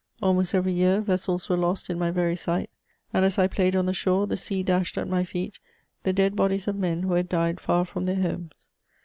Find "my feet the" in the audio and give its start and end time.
5.07-6.11